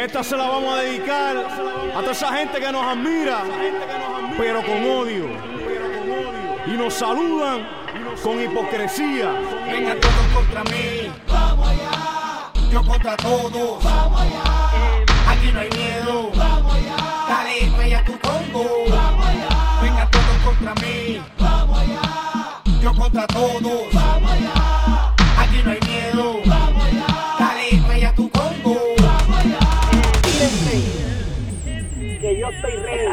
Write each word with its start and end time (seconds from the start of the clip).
Esta 0.00 0.24
se 0.24 0.34
la 0.34 0.48
vamos 0.48 0.72
a 0.72 0.76
dedicar 0.78 1.36
a 1.36 2.00
toda 2.00 2.12
esa 2.12 2.32
gente 2.32 2.58
que 2.58 2.72
nos 2.72 2.82
admira, 2.82 3.42
pero 4.38 4.64
con 4.64 4.82
odio. 4.82 5.26
Y 6.66 6.70
nos 6.70 6.94
saludan 6.94 7.68
con 8.22 8.42
hipocresía. 8.42 9.30
Vengan 9.66 10.00
todos 10.00 10.14
contra 10.34 10.64
mí. 10.64 11.12
Vamos 11.28 11.68
allá. 11.68 12.50
Yo 12.72 12.82
contra 12.82 13.14
todos. 13.18 13.84
Vamos 13.84 14.20
allá. 14.22 14.42
Aquí 15.28 15.52
no 15.52 15.60
hay 15.60 15.68
miedo. 15.68 16.30
Vamos 16.34 16.74
allá. 16.74 16.96
Dale, 17.28 17.70
vaya 17.76 18.02
tu 18.02 18.18
combo. 18.20 18.64
Vamos 18.88 19.26
allá. 19.26 19.80
Vengan 19.82 20.10
todos 20.10 20.36
contra 20.46 20.74
mí. 20.76 21.22
Vamos 21.38 21.78
allá. 21.78 22.62
Yo 22.80 22.94
contra 22.94 23.26
todos. 23.26 23.99
Que 32.20 32.38
yo 32.38 32.48
estoy 32.48 32.76
ready. 32.76 33.06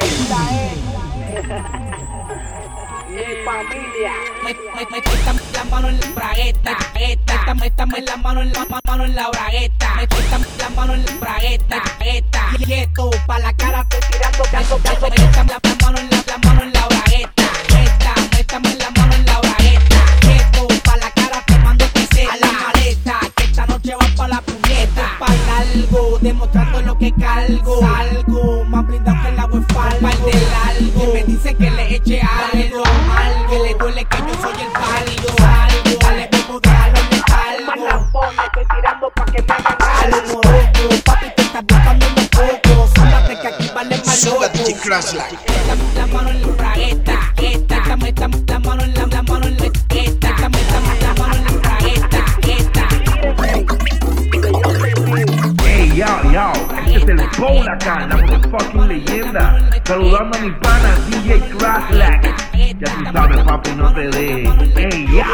Esta 0.00 0.36
es 3.08 3.28
mi 3.28 3.34
familia. 3.44 4.12
La 5.54 5.64
mano 5.64 5.88
en 5.88 6.00
la 6.00 6.06
bragueta, 6.14 6.76
bragueta. 6.92 7.54
Me 7.54 7.70
quitan 7.70 7.88
la 8.04 8.16
mano 8.16 8.42
en 8.42 8.52
la 8.52 8.66
mano 8.84 9.04
en 9.04 9.14
la 9.14 9.28
bragueta. 9.30 9.94
Me 9.94 10.06
quitan 10.06 10.46
la 10.58 10.68
mano 10.70 10.94
en 10.94 11.06
la 11.06 11.12
bragueta, 11.16 11.82
bragueta. 11.98 12.40
Y 12.58 12.72
esto 12.72 13.10
pa 13.26 13.38
la 13.38 13.52
cara 13.54 13.80
estoy 13.82 14.00
tirando 14.10 14.44
caso, 14.50 14.78
caso. 14.82 15.08
Me 15.08 15.16
quitan 15.16 15.46
la 15.46 15.60
mano 15.80 15.98
en 15.98 16.01
la, 16.01 16.01
la 16.01 16.01
mano 16.01 16.01
demostrando 26.18 26.80
lo 26.82 26.98
que 26.98 27.12
cargo. 27.12 27.80
Salgo, 27.80 28.64
más 28.64 28.86
blindado 28.86 29.22
que 29.22 29.28
el 29.28 29.38
agua 29.40 29.60
es 29.60 29.74
falgo. 29.74 30.00
Par 30.00 30.18
de 30.18 30.32
largo, 30.32 31.12
me 31.14 31.22
dice 31.24 31.54
que 31.54 31.70
le 31.70 31.96
eche 31.96 32.20
algo. 32.20 32.82
Algo, 33.16 33.50
que 33.50 33.58
le 33.58 33.74
duele 33.74 34.04
que 34.04 34.16
yo 34.18 34.34
soy 34.40 34.62
el 34.62 34.72
pálido. 34.72 35.28
Algo, 35.38 35.98
dale, 36.00 36.28
bebo, 36.32 36.60
déjalo 36.60 36.98
en 36.98 37.66
Más 37.66 37.76
la 37.76 37.90
algo. 37.90 38.10
pone, 38.12 38.42
estoy 38.46 38.64
tirando 38.76 39.10
pa' 39.14 39.24
que 39.26 39.42
me 39.42 39.54
hagan 39.54 39.76
Algo 40.02 40.40
papi, 41.04 41.26
te 41.36 41.42
estás 41.42 41.62
buscando 41.66 42.06
unos 42.06 42.28
pocos. 42.28 42.90
Sábate 42.94 43.40
que 43.40 43.48
aquí 43.48 43.70
vale 43.74 43.96
más 44.04 44.24
loco. 44.24 44.48
DJ 44.52 44.74
Crash 44.76 45.12
Like. 45.14 45.36
La 45.96 46.06
mano 46.06 46.30
en 46.30 46.42
la 46.42 46.48
bragueta, 46.48 47.18
esta, 47.36 47.80
dame, 47.88 48.12
dame 48.12 48.42
la 48.46 48.58
mano 48.58 48.82
en 48.82 48.94
la, 48.94 49.06
la 49.06 49.22
mano 49.22 49.46
en 49.46 49.56
la 49.58 49.66
yo, 56.32 56.52
este 56.86 57.12
es 57.12 57.20
el 57.38 57.68
acá, 57.68 58.06
la 58.08 58.16
motherfucking 58.16 58.88
leyenda. 58.88 59.70
Saludando 59.84 60.38
a 60.38 60.40
mi 60.40 60.50
pana 60.50 60.94
DJ 61.08 61.40
Crashlack. 61.58 62.22
Ya 62.80 62.96
tú 62.96 63.04
sabes, 63.12 63.44
papi, 63.44 63.70
no 63.76 63.92
te 63.92 64.08
de. 64.08 64.72
Hey, 64.74 65.06
yo. 65.12 65.24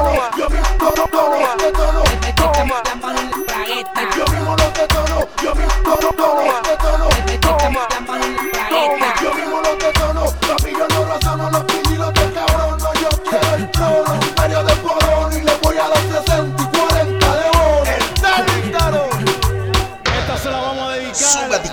Detono, 0.00 0.30
yo 0.36 0.48
detono, 0.48 1.36
detono. 1.56 2.02
me 2.20 2.34
quitan 2.34 2.68
la 2.84 2.94
mano 2.96 3.20
la 3.46 4.16
Yo 4.16 4.24
mismo 4.32 4.56
los 4.56 4.74
detono, 4.74 5.28
yo 5.42 5.54
detono, 6.74 7.08
detono. 7.26 7.88
me 7.90 8.09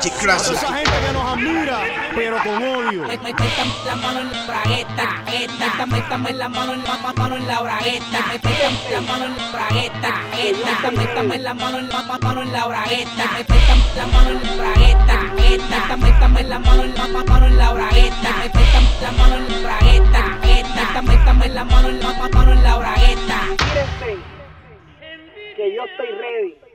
DJ 0.02 0.12
toda 0.20 0.36
esa 0.38 0.74
gente 0.74 0.92
que 1.06 1.14
nos 1.14 1.26
admira, 1.26 1.80
pero 2.16 2.38
con 2.44 2.56
odio. 2.64 3.02
Me 3.08 3.18
me 3.18 3.34
quitan 3.34 3.68
la 3.86 3.96
mano 3.96 4.20
en 4.22 4.32
la 4.32 4.46
bragueta, 4.46 5.24
esta, 5.34 5.86
me 5.86 6.02
dame 6.10 6.34
la 6.34 6.50
mano 6.50 6.74
en 6.74 6.84
la 6.84 6.98
ma- 6.98 7.14
mano 7.14 7.36
en 7.36 7.48
la 7.48 7.62
bragueta, 7.62 8.20
me 8.28 8.40
quitan 8.40 8.74
la 8.92 9.02
mano 9.02 9.26
en 9.26 9.38
la 9.38 9.52
bragueta, 9.52 10.14
esta, 10.38 10.92
me 10.92 11.06
dame 11.14 11.38
la 11.40 11.54
mano 11.54 11.78
en 11.80 11.90
la 11.90 12.02
ma- 12.04 12.18
mano 12.22 12.42
en 12.42 12.52
la 12.54 12.66
bragueta, 12.68 13.24
me 13.34 13.44
quitan 13.46 13.80
la 13.98 14.06
mano 14.08 14.30
en 14.30 14.44
la 14.44 14.56
bragueta, 14.56 15.14
esta, 15.44 15.98
me 15.98 16.12
dame 16.20 16.44
la 16.44 16.60
mano 16.60 16.84
en 16.84 16.96
la 16.96 17.08
ma- 17.08 17.24
mano 17.24 17.46
en 17.48 17.58
la 17.58 17.74
bragueta, 17.74 18.30
me 18.40 18.52
quitan 18.52 18.84
la 19.02 19.12
mano 19.12 19.36
en 19.36 19.50
la 19.52 19.60
bragueta, 19.68 20.40
esta, 20.48 21.02
me 21.02 21.18
dame 21.26 21.50
la 21.50 21.64
mano 21.66 21.90
en 21.90 22.00
la 22.00 22.14
ma- 22.14 22.30
mano 22.30 22.52
en 22.54 22.64
la 22.64 22.78
bragueta. 22.78 23.38
Mírense, 23.50 24.18
que 25.56 25.76
yo 25.76 25.84
estoy 25.86 26.08
ready. 26.22 26.67